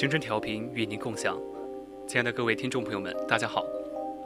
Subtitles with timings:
[0.00, 1.38] 青春调频与您共享，
[2.06, 3.62] 亲爱的各位听众朋友们，大家好，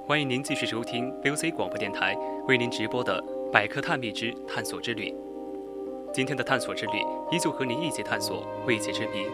[0.06, 2.16] 欢迎您继续收听 VOC 广播电台
[2.46, 5.10] 为您直播的《百科探秘之探索之旅》。
[6.12, 6.92] 今天的探索之旅
[7.32, 9.26] 依旧和您一起探索未解之谜。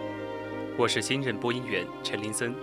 [0.79, 2.55] 我是新任播音员陈林森，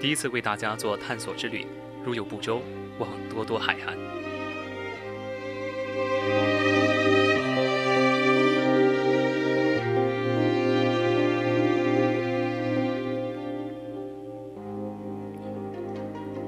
[0.00, 1.66] 第一次为大家做探索之旅，
[2.02, 2.62] 如有不周，
[2.98, 4.23] 望多多海涵。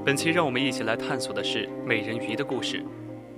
[0.07, 2.81] 本期让我们一起来探索的是美人鱼的故事。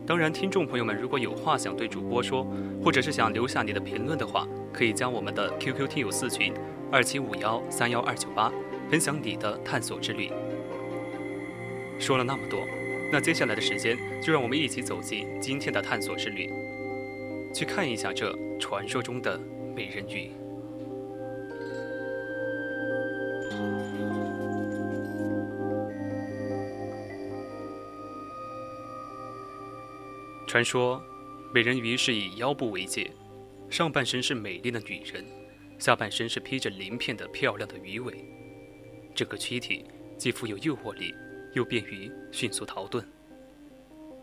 [0.07, 2.47] 当然，听众朋友们如果有话想对主播说，
[2.85, 6.53] 或者是想留下你的评论的话，可以将我们的 QQ 听友四群
[6.93, 8.53] 二七五幺三幺二九八
[8.91, 10.31] 分享你的探索之旅。
[11.99, 12.61] 说了那么多，
[13.11, 16.53] 那接下来的时间就让我们一起走进今天的探索之旅，
[17.55, 19.41] 去看一下这传说中的
[19.75, 20.31] 美人鱼。
[30.59, 31.01] 传说，
[31.55, 33.13] 美人鱼是以腰部为界，
[33.71, 35.25] 上半身是美丽的女人，
[35.79, 38.25] 下半身是披着鳞片的漂亮的鱼尾。
[39.15, 39.85] 整个躯体
[40.17, 41.15] 既富有诱惑力，
[41.53, 43.05] 又便于迅速逃遁。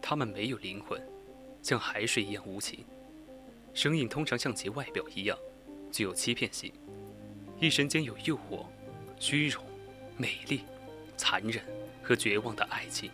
[0.01, 1.01] 它们没有灵魂，
[1.61, 2.83] 像海水一样无情，
[3.73, 5.37] 声音通常像其外表一样，
[5.89, 6.69] 具有欺骗性，
[7.61, 8.65] 一身兼有诱惑、
[9.21, 9.63] 虚荣、
[10.17, 10.63] 美丽、
[11.15, 11.63] 残忍
[12.03, 13.09] 和绝望的爱情。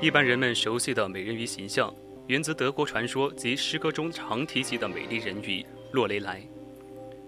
[0.00, 1.94] 一般人们熟悉的美人鱼形象，
[2.26, 6.42] 源自德国传说及诗歌中常提及的美丽人鱼洛雷莱。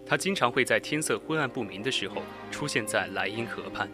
[0.04, 3.88] 她经常会在天色昏暗不明的时候出现在莱茵河畔，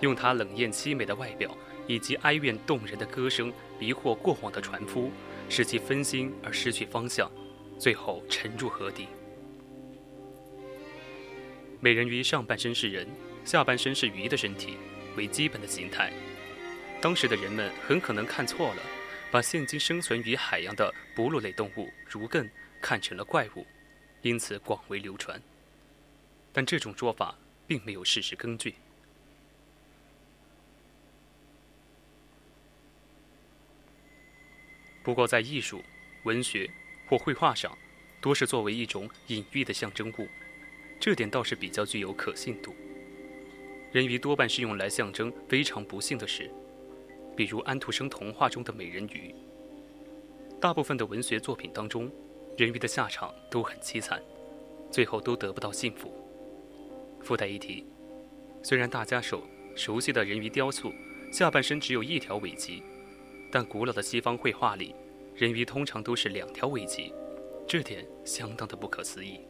[0.00, 1.56] 用她冷艳凄美的外表
[1.86, 5.10] 以及哀怨动人的歌声迷惑过往的船夫，
[5.48, 7.30] 使其分心而失去方向，
[7.78, 9.06] 最后沉入河底。
[11.80, 13.06] 美人鱼上半身是人，
[13.44, 14.76] 下半身是鱼的身体
[15.16, 16.12] 为基本的形态。
[17.04, 18.82] 当时的人们很可能看错了，
[19.30, 22.48] 把现今生存于海洋的哺乳类动物如艮
[22.80, 23.66] 看成了怪物，
[24.22, 25.38] 因此广为流传。
[26.50, 28.76] 但这种说法并没有事实根据。
[35.02, 35.84] 不过，在艺术、
[36.22, 36.70] 文学
[37.06, 37.76] 或绘画上，
[38.22, 40.26] 多是作为一种隐喻的象征物，
[40.98, 42.74] 这点倒是比较具有可信度。
[43.92, 46.50] 人鱼多半是用来象征非常不幸的事。
[47.36, 49.34] 比如安徒生童话中的美人鱼。
[50.60, 52.10] 大部分的文学作品当中，
[52.56, 54.22] 人鱼的下场都很凄惨，
[54.90, 56.12] 最后都得不到幸福。
[57.20, 57.84] 附带一提，
[58.62, 59.42] 虽然大家熟
[59.74, 60.92] 熟悉的人鱼雕塑
[61.32, 62.82] 下半身只有一条尾鳍，
[63.50, 64.94] 但古老的西方绘画里，
[65.34, 67.12] 人鱼通常都是两条尾鳍，
[67.66, 69.40] 这点相当的不可思议。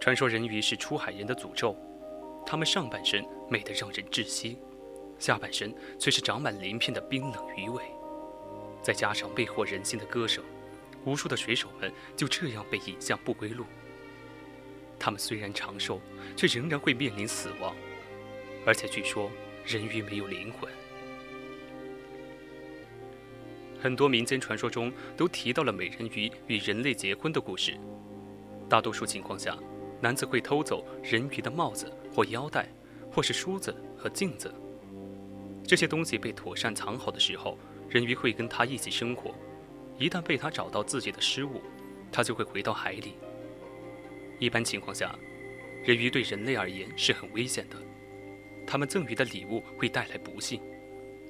[0.00, 1.76] 传说人鱼是出海人的诅咒，
[2.44, 4.58] 他们上半身美得让人窒息。
[5.18, 7.82] 下半身却是长满鳞片的冰冷鱼尾，
[8.82, 10.44] 再加上魅惑人心的歌声，
[11.04, 13.64] 无数的水手们就这样被引向不归路。
[14.98, 16.00] 他们虽然长寿，
[16.36, 17.74] 却仍然会面临死亡，
[18.64, 19.30] 而且据说
[19.64, 20.70] 人鱼没有灵魂。
[23.78, 27.78] 很多民间传说中都提到了美人鱼与人类结婚的故事。
[28.68, 29.56] 大多数情况下，
[30.00, 32.68] 男子会偷走人鱼的帽子或腰带，
[33.12, 34.52] 或是梳子和镜子。
[35.66, 37.58] 这些东西被妥善藏好的时候，
[37.88, 39.34] 人鱼会跟他一起生活，
[39.98, 41.60] 一旦被他找到自己的失误，
[42.12, 43.14] 他就会回到海里。
[44.38, 45.18] 一般情况下，
[45.84, 47.76] 人鱼对人类而言是很危险的，
[48.64, 50.60] 他们赠予的礼物会带来不幸，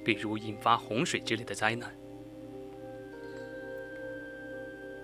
[0.05, 1.91] 比如引发洪水之类的灾难。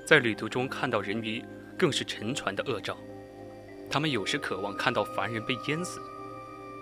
[0.05, 1.43] 在旅途中看到人鱼，
[1.77, 2.97] 更是沉船的恶兆。
[3.89, 5.99] 他们有时渴望看到凡人被淹死。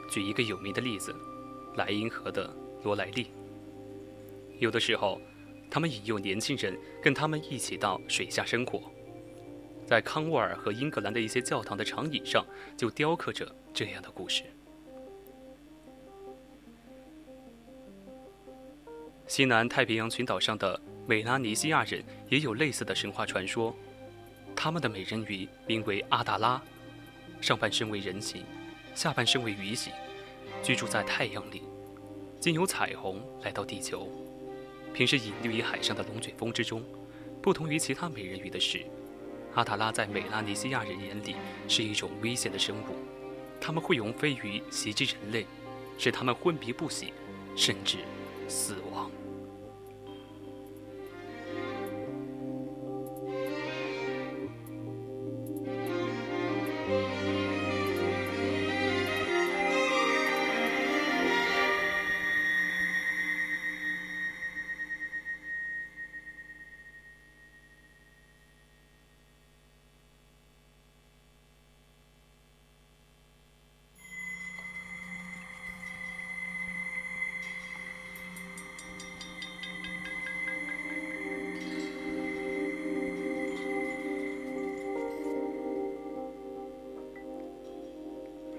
[0.09, 1.15] 举一个有名的例子，
[1.75, 2.53] 莱茵河的
[2.83, 3.31] 罗莱利。
[4.59, 5.19] 有的时候，
[5.69, 8.81] 他们引诱年轻人跟他们一起到水下生活。
[9.85, 12.45] 在康沃尔和英格兰的一些教堂的长椅上，
[12.77, 14.43] 就雕刻着这样的故事。
[19.27, 20.79] 西南太平洋群岛上的。
[21.07, 23.75] 美拉尼西亚人也有类似的神话传说，
[24.55, 26.61] 他们的美人鱼名为阿达拉，
[27.41, 28.45] 上半身为人形，
[28.93, 29.91] 下半身为鱼形，
[30.61, 31.63] 居住在太阳里，
[32.39, 34.07] 经由彩虹来到地球，
[34.93, 36.83] 平时隐匿于海上的龙卷风之中。
[37.41, 38.85] 不同于其他美人鱼的是，
[39.55, 41.35] 阿塔拉在美拉尼西亚人眼里
[41.67, 42.95] 是一种危险的生物，
[43.59, 45.47] 他们会用飞鱼袭击人类，
[45.97, 47.11] 使他们昏迷不醒，
[47.55, 47.97] 甚至
[48.47, 49.09] 死亡。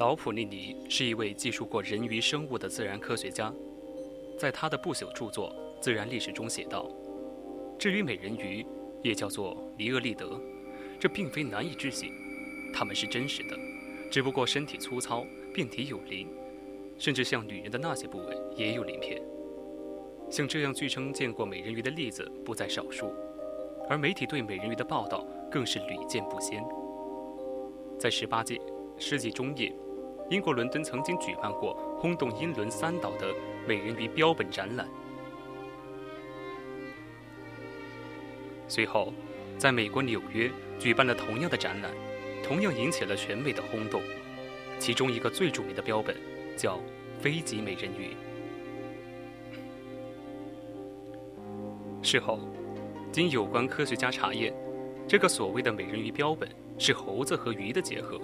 [0.03, 3.55] 老普利尼是一位记述过人鱼生物的自然科学家，
[4.37, 6.91] 在他的不朽著作《自然历史》中写道
[7.79, 8.67] ：“至于美人鱼，
[9.01, 10.41] 也叫做尼厄利德，
[10.99, 12.11] 这并非难以置信，
[12.75, 13.57] 它们是真实的，
[14.11, 16.27] 只不过身体粗糙，遍体有鳞，
[16.99, 19.23] 甚至像女人的那些部位也有鳞片。
[20.29, 23.15] 像这样据称见过美人鱼的例子不在少数，
[23.89, 26.61] 而媒体对美人鱼的报道更是屡见不鲜。
[28.01, 28.61] 在十八届
[28.99, 29.73] 世纪中叶。”
[30.33, 33.35] 英国伦敦曾经举办过轰动英伦三岛的
[33.69, 34.89] 美人鱼标本展览。
[38.67, 39.13] 随后，
[39.59, 41.93] 在美国纽约举办了同样的展览，
[42.43, 44.01] 同样引起了全美的轰动。
[44.79, 46.17] 其中一个最著名的标本
[46.57, 46.81] 叫
[47.21, 48.17] “飞吉美人鱼”。
[52.01, 52.41] 事后，
[53.13, 54.55] 经有关科学家查验，
[55.07, 58.19] 这个所谓的美人鱼标本是猴子和鱼的结合。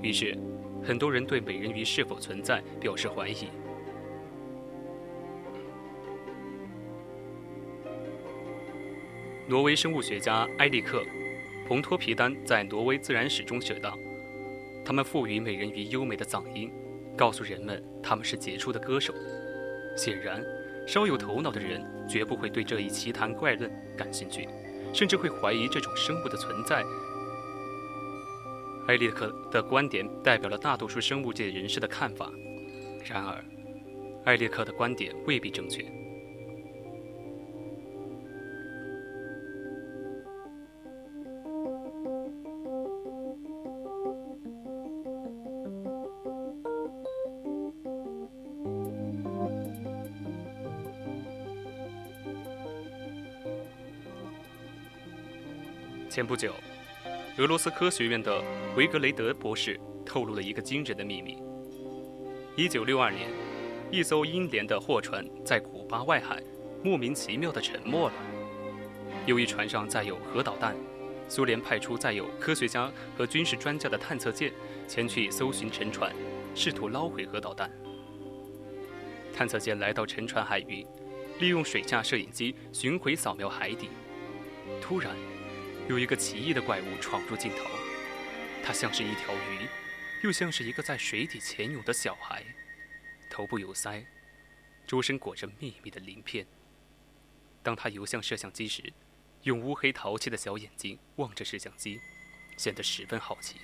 [0.00, 0.34] 于是。
[0.82, 3.48] 很多人对美人鱼是否存在表示怀疑。
[9.46, 11.02] 挪威生物学家埃利克·
[11.66, 13.98] 蓬托皮丹在《挪威自然史》中写道
[14.84, 16.70] ：“他们赋予美人鱼优美的嗓音，
[17.16, 19.12] 告诉人们他们是杰出的歌手。
[19.96, 20.40] 显然，
[20.86, 24.48] 稍有头脑的人绝不会对这一奇谈怪论感兴趣，
[24.92, 26.84] 甚至会怀疑这种生物的存在。”
[28.88, 32.30] 埃利克的观点代表了大多数生物界人士的看法，
[33.04, 33.44] 然而，
[34.24, 35.84] 埃利克的观点未必正确。
[56.08, 56.52] 前不久。
[57.40, 58.44] 俄罗斯科学院的
[58.76, 61.38] 维格雷德博士透露了一个惊人的秘密：
[62.54, 63.30] 一九六二年，
[63.90, 66.42] 一艘英联的货船在古巴外海
[66.84, 68.14] 莫名其妙地沉没了。
[69.24, 70.76] 由于船上载有核导弹，
[71.30, 74.52] 苏联派出载有科学家和军事专家的探测舰
[74.86, 76.14] 前去搜寻沉船，
[76.54, 77.70] 试图捞回核导弹。
[79.32, 80.86] 探测舰来到沉船海域，
[81.38, 83.88] 利用水下摄影机巡回扫描海底，
[84.78, 85.16] 突然。
[85.90, 87.68] 有一个奇异的怪物闯入镜头，
[88.62, 89.66] 它像是一条鱼，
[90.22, 92.44] 又像是一个在水底潜泳的小孩，
[93.28, 94.04] 头部有腮，
[94.86, 96.46] 周身裹着密密的鳞片。
[97.60, 98.92] 当它游向摄像机时，
[99.42, 102.00] 用乌黑淘气的小眼睛望着摄像机，
[102.56, 103.56] 显得十分好奇。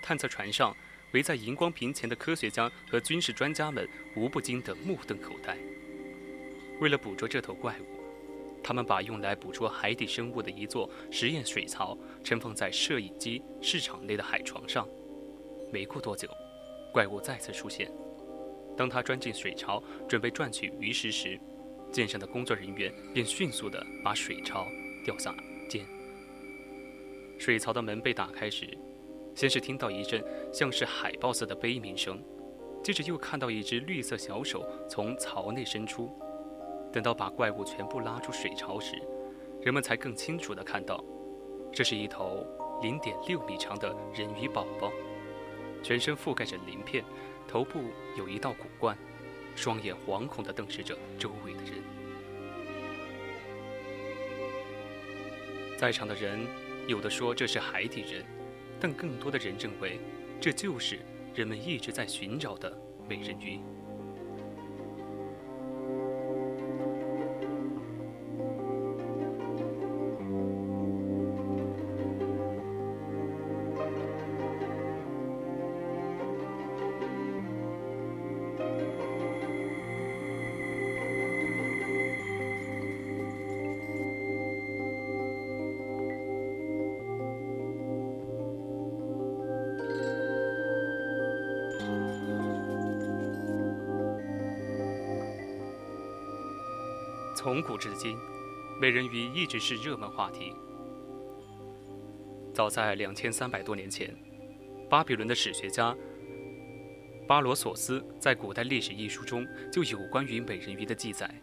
[0.00, 0.76] 探测船上
[1.14, 5.58] 围在荧光屏前的科学家和军事专家们无不惊得目瞪口呆。
[6.78, 7.97] 为了捕捉这头怪物。
[8.62, 14.86] 他们把用来捕捉海底生物的一座实验水槽盛放在摄影机市场内的海床上。
[15.72, 16.28] 没过多久，
[16.92, 17.90] 怪物再次出现。
[18.76, 21.38] 当他钻进水槽准备赚取鱼食时，
[21.92, 24.66] 舰上的工作人员便迅速地把水槽
[25.04, 25.34] 吊下
[25.68, 25.84] 舰。
[27.38, 28.66] 水槽的门被打开时，
[29.34, 32.22] 先是听到一阵像是海豹似的悲鸣声，
[32.82, 36.10] 接着又看到一只绿色小手从槽内伸出。
[36.92, 38.96] 等到把怪物全部拉出水槽时，
[39.60, 41.04] 人们才更清楚地看到，
[41.72, 42.46] 这是一头
[42.82, 44.90] 零点六米长的人鱼宝宝，
[45.82, 47.04] 全身覆盖着鳞片，
[47.46, 47.80] 头部
[48.16, 48.96] 有一道骨冠，
[49.54, 51.74] 双眼惶恐地瞪视着周围的人。
[55.76, 56.40] 在场的人
[56.88, 58.24] 有的说这是海底人，
[58.80, 60.00] 但更多的人认为，
[60.40, 60.98] 这就是
[61.34, 62.76] 人们一直在寻找的
[63.08, 63.60] 美人鱼。
[97.48, 98.14] 从古至今，
[98.78, 100.52] 美人鱼一直是热门话题。
[102.52, 104.14] 早在两千三百多年前，
[104.86, 105.96] 巴比伦的史学家
[107.26, 111.34] 巴罗索斯在《古代历史》一书中就有关于美人鱼的记载。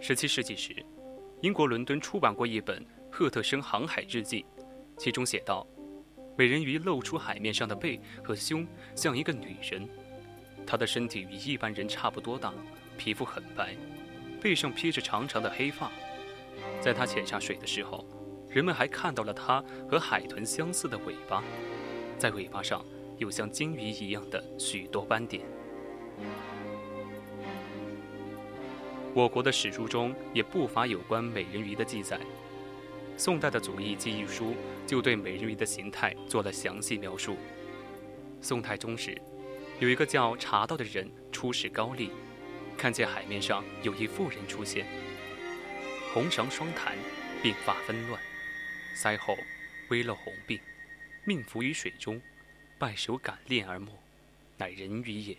[0.00, 0.74] 十七世纪时，
[1.40, 4.44] 英国伦敦出版过一本《赫特生航海日记》，
[4.98, 5.64] 其中写道：
[6.36, 9.88] 美人鱼露出海面上的背和胸像一个女人，
[10.66, 12.52] 她的身体与一般人差不多大，
[12.98, 13.76] 皮肤很白。
[14.40, 15.90] 背上披着长长的黑发，
[16.80, 18.06] 在他潜下水的时候，
[18.48, 21.42] 人们还看到了他和海豚相似的尾巴，
[22.18, 22.84] 在尾巴上
[23.18, 25.44] 有像鲸鱼一样的许多斑点。
[29.14, 32.20] 我国的史书中也不乏有关美人鱼的记载，
[33.16, 34.50] 宋代的《祖义记忆书》
[34.86, 37.36] 就对美人鱼的形态做了详细描述。
[38.42, 39.16] 宋太宗时，
[39.80, 42.10] 有一个叫茶道的人出使高丽。
[42.76, 44.86] 看见海面上有一妇人出现，
[46.12, 46.96] 红裳双弹，
[47.42, 48.20] 鬓发纷乱，
[48.94, 49.36] 腮后
[49.88, 50.60] 微露红鬓，
[51.24, 52.20] 命浮于水中，
[52.78, 53.88] 拜手感恋而没，
[54.58, 55.36] 乃人鱼也。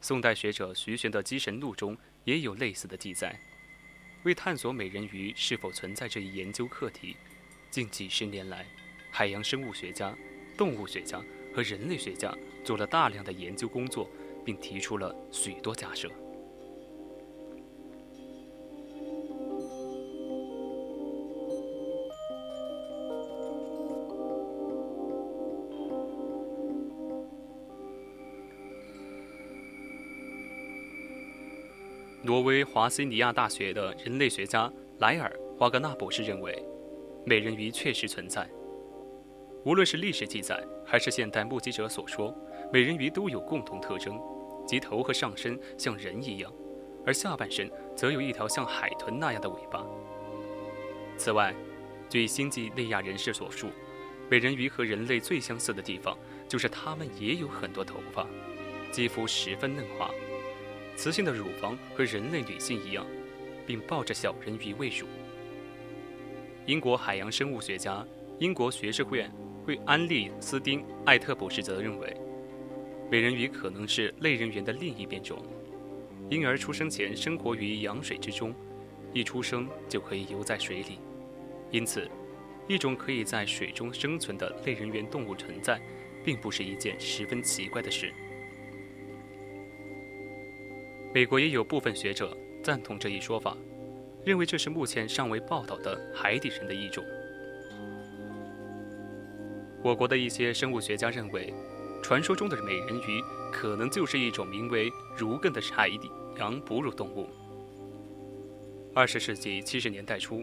[0.00, 3.38] 宋代学者徐玄的《机神录》中也有类似的记载。
[4.24, 7.16] 为探索美人鱼是否存在这一研究课题，
[7.70, 8.66] 近几十年来，
[9.10, 10.16] 海洋生物学家、
[10.56, 11.22] 动物学家
[11.54, 12.34] 和人类学家
[12.64, 14.10] 做了大量的研究工作。
[14.48, 16.08] 并提出了许多假设。
[32.22, 36.64] 挪威华西尼亚大学的人类学家莱尔·华格纳博士认为，
[37.26, 38.48] 美人鱼确实存在。
[39.66, 42.34] 无论是历史记载，还是现代目击者所说，
[42.72, 44.18] 美人鱼都有共同特征。
[44.68, 46.52] 及头和上身像人一样，
[47.06, 49.82] 而下半身则有一条像海豚那样的尾巴。
[51.16, 51.54] 此外，
[52.10, 53.68] 据星际内亚人士所述，
[54.30, 58.26] 美人鱼和人类最相似的地方就是它们也有很多头发，
[58.92, 60.10] 肌肤十分嫩滑，
[60.96, 63.06] 雌性的乳房和人类女性一样，
[63.66, 65.06] 并抱着小人鱼喂乳。
[66.66, 68.06] 英国海洋生物学家、
[68.38, 69.26] 英国学士会
[69.64, 72.14] 会安利斯丁·艾特博士则认为。
[73.10, 75.42] 美人鱼可能是类人猿的另一变种，
[76.28, 78.54] 婴儿出生前生活于羊水之中，
[79.14, 80.98] 一出生就可以游在水里，
[81.70, 82.06] 因此，
[82.66, 85.80] 一种可以在水中生存的类人猿动物存在，
[86.22, 88.12] 并不是一件十分奇怪的事。
[91.14, 93.56] 美国也有部分学者赞同这一说法，
[94.22, 97.02] 认为这是目前尚未报道的海底人的一种。
[99.82, 101.54] 我国的一些生物学家认为。
[102.08, 103.22] 传说中的美人鱼
[103.52, 107.28] 可能就是一种名为如艮的海底洋哺乳动物。
[108.94, 110.42] 二十世纪七十年代初，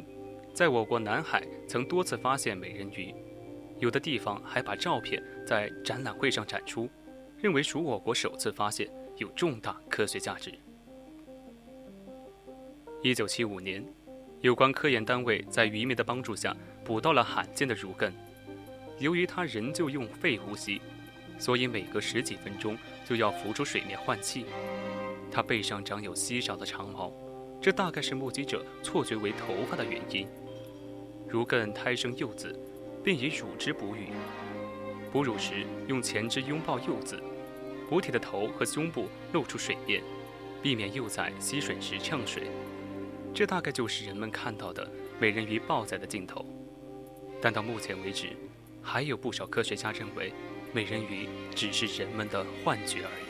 [0.53, 3.11] 在我国南海曾多次发现美人鱼，
[3.79, 6.87] 有的地方还把照片在展览会上展出，
[7.39, 10.53] 认为属我国首次发现，有重大科学价值。
[13.01, 13.83] 一九七五年，
[14.41, 18.11] 有关科研单位在渔民的帮助下捕到了罕见的儒艮，
[18.99, 20.79] 由于它仍旧用肺呼吸。
[21.37, 22.77] 所以每隔十几分钟
[23.07, 24.45] 就要浮出水面换气。
[25.31, 27.11] 它背上长有稀少的长毛，
[27.61, 30.27] 这大概是目击者错觉为头发的原因。
[31.27, 32.57] 如艮胎生幼子，
[33.03, 34.09] 并以乳汁哺育。
[35.11, 37.21] 哺乳时用前肢拥抱幼子，
[37.89, 40.01] 母体的头和胸部露出水面，
[40.61, 42.43] 避免幼崽吸水时呛水。
[43.33, 44.89] 这大概就是人们看到的
[45.19, 46.45] 美人鱼抱崽的镜头。
[47.41, 48.29] 但到目前为止，
[48.81, 50.33] 还有不少科学家认为，
[50.75, 53.24] 美人鱼只是人们的幻觉而已。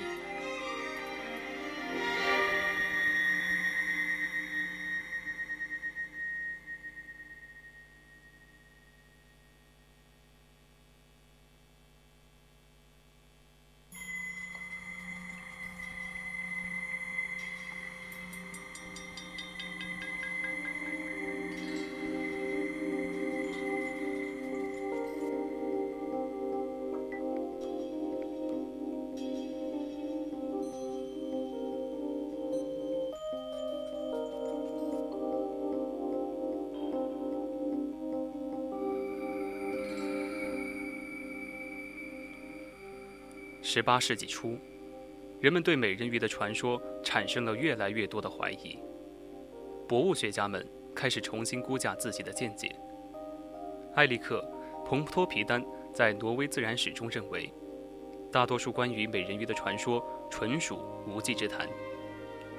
[43.67, 44.59] 十八世纪初，
[45.41, 48.77] 人们对美人鱼的传说产生了越来越多的怀疑。
[49.87, 52.75] 博物学家们开始重新估价自己的见解。
[53.95, 54.47] 埃里克·
[54.87, 57.51] 蓬托皮丹在《挪威自然史》中认为，
[58.31, 61.67] 大多数关于美人鱼的传说纯属无稽之谈。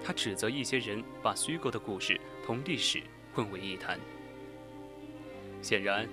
[0.02, 3.00] 他指责一些人把虚构的故事同历史
[3.32, 3.96] 混为一谈。
[5.62, 6.08] 显然，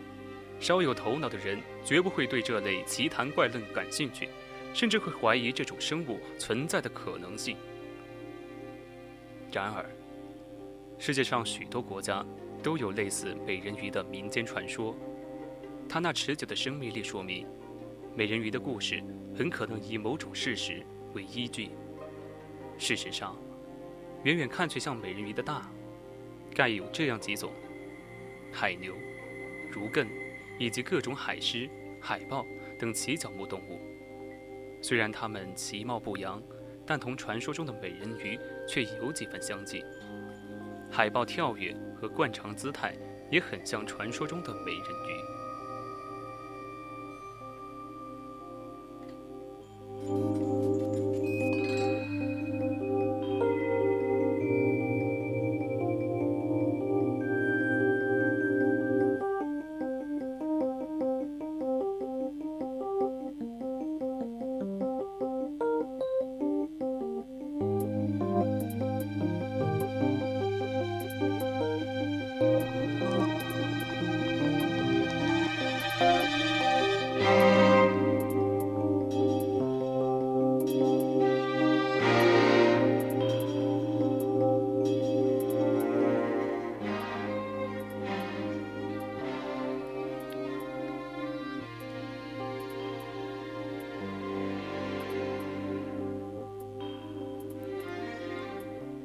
[0.60, 4.30] 稍有头脑的人绝不会对这类奇谈怪论感兴趣。
[4.74, 7.56] 甚至会怀疑这种生物存在的可能性。
[9.52, 9.86] 然而，
[10.98, 12.26] 世界上许多国家
[12.64, 14.96] 都有类似美人鱼的民间传说，
[15.88, 17.46] 它那持久的生命力说明，
[18.16, 19.04] 美人鱼的故事
[19.38, 21.70] 很可能以某种事实为依据。
[22.80, 23.38] 事实上，
[24.24, 25.70] 远远看去像美人鱼的大，
[26.56, 27.52] 概有这样几种：
[28.52, 28.96] 海牛、
[29.72, 30.08] 如艮，
[30.58, 31.70] 以及各种海狮、
[32.02, 32.44] 海豹
[32.80, 33.80] 等鳍脚目动物。
[34.84, 36.44] 虽然它们其貌不扬，
[36.86, 38.38] 但同传说中的美人鱼
[38.68, 39.82] 却有几分相近。
[40.92, 42.94] 海豹跳跃和惯常姿态
[43.32, 45.33] 也很像传说中的美人鱼。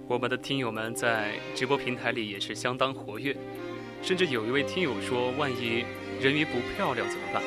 [0.09, 3.37] 我们的听友们在直播平台里也是相当活跃，
[4.03, 5.85] 甚至有一位听友说：“万一
[6.19, 7.43] 人鱼不漂亮怎么办？”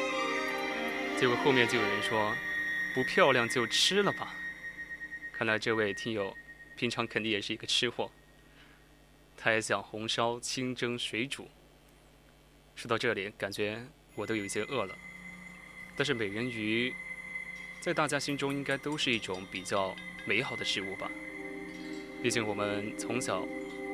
[1.20, 2.32] 结果后面就有人说
[2.94, 4.36] ：“不漂亮就吃了吧。”
[5.34, 6.38] 看来这位听友
[6.78, 8.12] 平常肯定也是一个吃货，
[9.36, 11.50] 他也想红烧、清蒸、水煮。
[12.76, 14.96] 说到这里，感觉我都有一些饿了。
[15.96, 16.94] 但是美人鱼
[17.80, 19.96] 在大家心中应该都是一种比较
[20.26, 21.10] 美好的事物吧。
[22.22, 23.44] 毕竟我们从小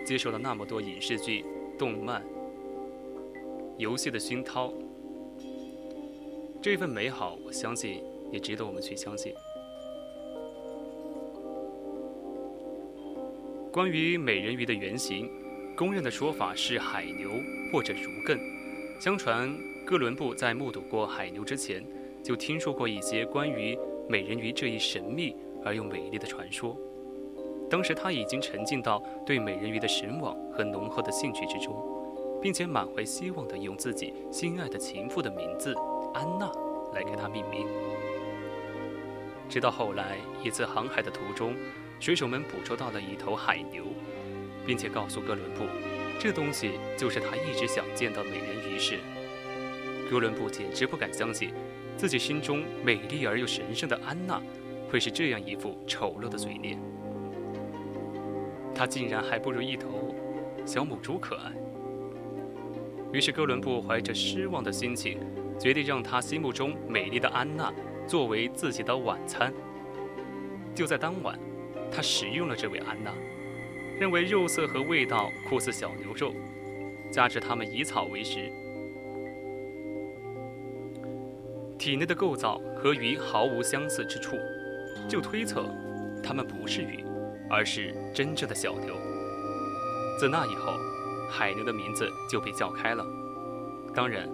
[0.06, 1.46] 接受了那么多影视剧、
[1.78, 2.22] 动漫、
[3.78, 4.74] 游戏的熏陶，
[6.62, 9.34] 这份美好，我相信也值得我们去相信。
[13.72, 15.30] 关于美人鱼的原型，
[15.76, 17.32] 公认的说法是海牛
[17.72, 18.38] 或者儒艮。
[19.00, 21.86] 相传哥伦布在目睹过海牛之前，
[22.22, 23.78] 就听说过一些关于
[24.10, 26.78] 美人鱼这一神秘而又美丽的传说。
[27.70, 31.76] 当时他已经沉浸到对美人鱼的神往和浓厚的兴趣之中，
[32.42, 35.76] 并且满怀希望地用自己心爱的情妇的名字
[36.14, 36.50] 安娜
[36.94, 37.68] 来给她命名。
[39.50, 41.54] 直到后来一次航海的途中，
[42.00, 43.84] 水手们捕捉到了一头海牛，
[44.66, 45.64] 并且告诉哥伦布，
[46.20, 49.00] 这东西就是他一直想见到美人鱼时，
[50.10, 51.54] 哥伦布简直不敢相信，
[51.98, 54.42] 自己心中美丽而又神圣的安娜，
[54.90, 56.80] 会是这样一副丑陋的嘴脸。
[58.78, 60.13] 它竟然还不如一头
[60.63, 61.52] 小母猪可爱。
[63.12, 65.20] 于是哥伦布怀着失望的心情，
[65.58, 67.74] 决定让他心目中美丽的安娜
[68.06, 69.52] 作为自己的晚餐。
[70.76, 71.40] 就在当晚，
[71.92, 73.12] 他食用了这位安娜，
[74.00, 76.32] 认为肉色和味道酷似小牛肉，
[77.10, 78.52] 加之它们以草为食，
[81.80, 84.36] 体内的构造和鱼毫无相似之处，
[85.08, 85.66] 就推测
[86.22, 87.07] 它们不是鱼。
[87.50, 88.96] 而是真正的小牛。
[90.20, 90.74] 自那以后，
[91.30, 93.06] 海牛的名字就被叫开了。
[93.94, 94.28] 当然，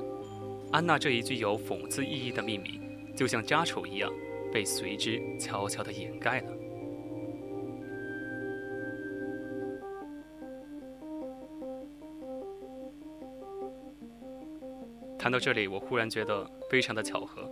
[0.72, 2.82] 安娜这一具有讽刺意义的命名，
[3.16, 4.12] 就像家丑一样，
[4.52, 6.48] 被随之悄悄地掩盖了。
[15.20, 17.50] 谈到这里，我忽然觉得非常的巧合，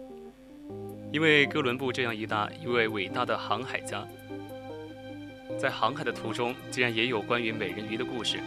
[1.13, 4.05] 因为哥伦布这样一大一位伟大的航海家，
[5.59, 8.39] 在航海的途中竟然也有关于美人鱼的故事，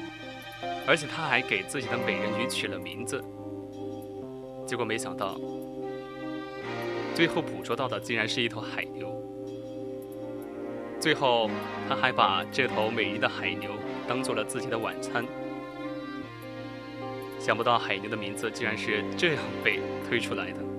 [0.86, 3.22] 而且他还给自己的美人鱼取了名字。
[4.66, 5.38] 结果没想到，
[7.14, 9.12] 最后捕捉到的竟然是一头海牛。
[10.98, 11.50] 最后，
[11.88, 13.70] 他还把这头美丽的海牛
[14.08, 15.24] 当做了自己的晚餐。
[17.38, 20.73] 想不到海牛的名字竟然是这样被推出来的。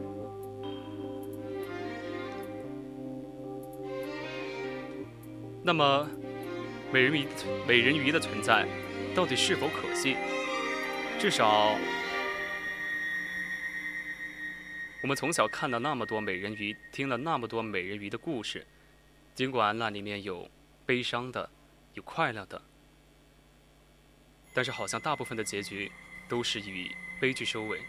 [5.67, 6.07] 那么，
[6.93, 7.25] 美人鱼
[7.67, 8.67] 美人鱼的存在
[9.15, 10.15] 到底是否可信？
[11.19, 11.75] 至少，
[15.01, 18.63] 我们从小看了那么多美人鱼，听了那么多美人鱼的故事，
[19.33, 20.47] 尽管那里面有
[20.85, 21.49] 悲伤的，
[21.95, 22.61] 有快乐的，
[24.53, 25.91] 但是好像大部分的结局。
[26.27, 26.89] 都是以
[27.21, 27.79] 悲剧收尾。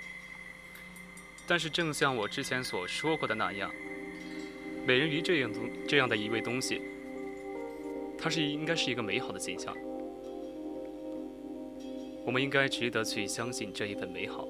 [1.47, 3.73] 但是，正像我之前所说过的那样，
[4.87, 6.83] 美人鱼这样东这样的一位东西，
[8.19, 9.77] 它是应该是一个美好的形象。
[12.25, 14.47] 我们应该值得去相信这一份美好。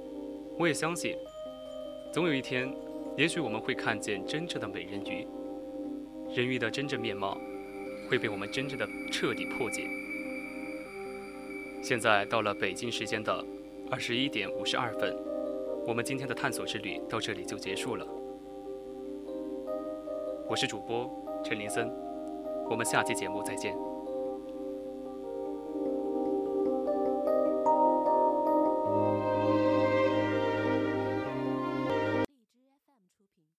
[0.58, 1.14] 我也相信，
[2.12, 2.72] 总有一天，
[3.16, 5.26] 也许我们会看见真正的美人鱼，
[6.34, 7.38] 人鱼的真正面貌
[8.08, 9.82] 会被我们真正的彻底破解。
[11.82, 13.44] 现在到了北京时间的。
[13.88, 15.16] 二十一点五十二分，
[15.86, 18.04] 我们今天的探索之旅到这里就结束了。
[20.48, 21.08] 我是主播
[21.44, 21.88] 陈林森，
[22.68, 23.95] 我们下期节目再见。